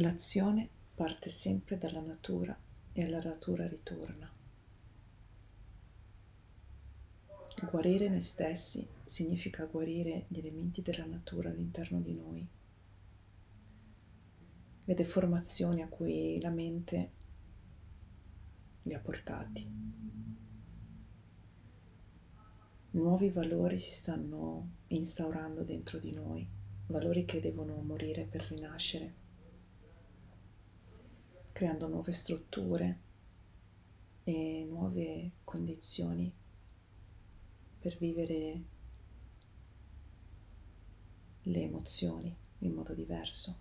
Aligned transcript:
L'azione 0.00 0.66
parte 0.94 1.28
sempre 1.28 1.76
dalla 1.76 2.00
natura 2.00 2.58
e 2.90 3.04
alla 3.04 3.20
natura 3.20 3.68
ritorna. 3.68 4.32
Guarire 7.70 8.08
noi 8.08 8.22
stessi 8.22 8.88
significa 9.04 9.66
guarire 9.66 10.24
gli 10.28 10.38
elementi 10.38 10.80
della 10.80 11.04
natura 11.04 11.50
all'interno 11.50 12.00
di 12.00 12.14
noi, 12.14 12.48
le 14.84 14.94
deformazioni 14.94 15.82
a 15.82 15.88
cui 15.88 16.40
la 16.40 16.50
mente 16.50 17.10
li 18.84 18.94
ha 18.94 19.00
portati. 19.00 19.70
Nuovi 22.92 23.28
valori 23.28 23.78
si 23.78 23.92
stanno 23.92 24.76
instaurando 24.86 25.62
dentro 25.62 25.98
di 25.98 26.12
noi, 26.12 26.48
valori 26.86 27.26
che 27.26 27.38
devono 27.38 27.82
morire 27.82 28.24
per 28.24 28.46
rinascere, 28.48 29.19
creando 31.60 31.88
nuove 31.88 32.12
strutture 32.12 32.98
e 34.24 34.66
nuove 34.66 35.32
condizioni 35.44 36.32
per 37.78 37.98
vivere 37.98 38.64
le 41.42 41.60
emozioni 41.60 42.34
in 42.60 42.72
modo 42.72 42.94
diverso. 42.94 43.58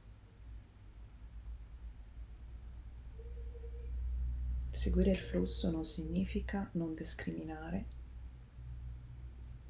Seguire 4.72 5.12
il 5.12 5.18
flusso 5.18 5.70
non 5.70 5.84
significa 5.84 6.70
non 6.76 6.94
discriminare, 6.94 7.86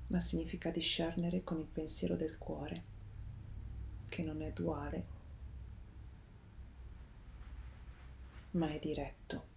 ma 0.05 0.19
significa 0.19 0.69
discernere 0.69 1.43
con 1.43 1.57
il 1.57 1.65
pensiero 1.65 2.15
del 2.15 2.37
cuore, 2.37 2.83
che 4.07 4.21
non 4.21 4.43
è 4.43 4.51
duale, 4.53 5.17
ma 8.51 8.69
è 8.71 8.79
diretto. 8.79 9.47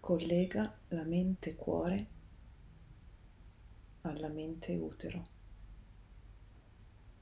Collega 0.00 0.78
la 0.88 1.04
mente 1.04 1.54
cuore 1.54 2.06
alla 4.02 4.28
mente 4.28 4.74
utero, 4.76 5.26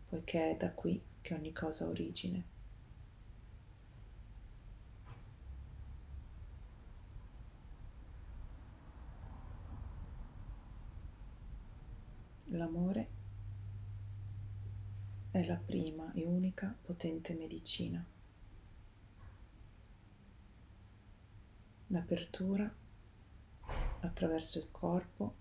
poiché 0.09 0.51
è 0.51 0.57
da 0.57 0.73
qui 0.73 1.03
che 1.21 1.35
ogni 1.35 1.53
cosa 1.53 1.85
ha 1.85 1.89
origine. 1.89 2.53
L'amore 12.49 13.09
è 15.31 15.45
la 15.45 15.57
prima 15.57 16.13
e 16.13 16.25
unica 16.25 16.77
potente 16.83 17.35
medicina. 17.35 18.14
L'apertura 21.95 22.69
attraverso 24.01 24.59
il 24.59 24.69
corpo 24.73 25.35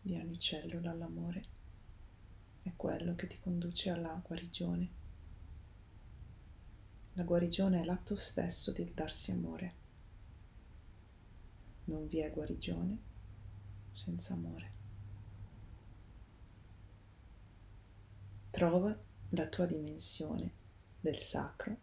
di 0.00 0.16
ogni 0.16 0.38
cellula 0.38 0.92
all'amore 0.92 1.44
è 2.62 2.72
quello 2.74 3.14
che 3.14 3.26
ti 3.26 3.38
conduce 3.38 3.90
alla 3.90 4.18
guarigione. 4.24 4.90
La 7.12 7.24
guarigione 7.24 7.82
è 7.82 7.84
l'atto 7.84 8.16
stesso 8.16 8.72
del 8.72 8.92
darsi 8.94 9.32
amore 9.32 9.74
non 11.84 12.06
vi 12.06 12.20
è 12.20 12.30
guarigione 12.30 12.98
senza 13.92 14.32
amore. 14.32 14.70
Trova 18.48 18.98
la 19.28 19.46
tua 19.46 19.66
dimensione 19.66 20.64
del 21.06 21.20
sacro 21.20 21.76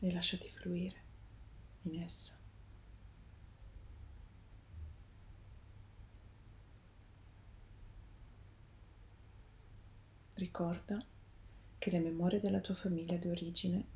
e 0.00 0.12
lasciati 0.12 0.50
fluire 0.50 0.96
in 1.82 2.02
essa. 2.02 2.36
Ricorda 10.34 11.06
che 11.78 11.90
le 11.92 12.00
memorie 12.00 12.40
della 12.40 12.60
tua 12.60 12.74
famiglia 12.74 13.16
di 13.16 13.28
origine 13.28 13.86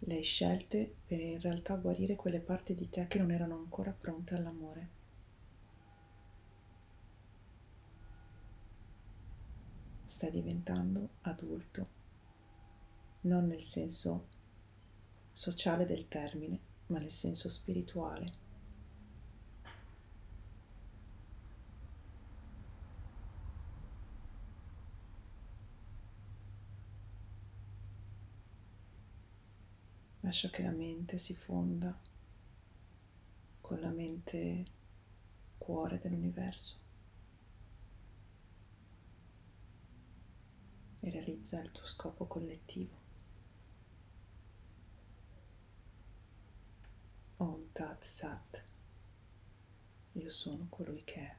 le 0.00 0.14
hai 0.14 0.22
scelte 0.22 0.94
per 1.06 1.20
in 1.20 1.40
realtà 1.40 1.74
guarire 1.76 2.14
quelle 2.14 2.40
parti 2.40 2.74
di 2.74 2.88
te 2.88 3.06
che 3.06 3.18
non 3.18 3.30
erano 3.30 3.56
ancora 3.56 3.90
pronte 3.90 4.34
all'amore. 4.34 4.96
Stai 10.04 10.30
diventando 10.30 11.08
adulto, 11.22 11.88
non 13.22 13.46
nel 13.46 13.60
senso 13.60 14.28
sociale 15.32 15.84
del 15.84 16.08
termine, 16.08 16.60
ma 16.86 16.98
nel 16.98 17.10
senso 17.10 17.48
spirituale. 17.48 18.46
Lascia 30.28 30.50
che 30.50 30.62
la 30.62 30.72
mente 30.72 31.16
si 31.16 31.34
fonda 31.34 31.98
con 33.62 33.80
la 33.80 33.88
mente 33.88 34.66
cuore 35.56 35.98
dell'universo 35.98 36.78
e 41.00 41.08
realizza 41.08 41.62
il 41.62 41.72
tuo 41.72 41.86
scopo 41.86 42.26
collettivo. 42.26 42.94
Om 47.38 47.72
Tat 47.72 48.04
Sat. 48.04 48.64
Io 50.12 50.28
sono 50.28 50.66
colui 50.68 51.04
che 51.04 51.20
è. 51.20 51.36